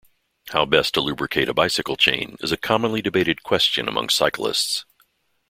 [0.49, 4.83] How best to lubricate a bicycle chain is a commonly debated question among cyclists.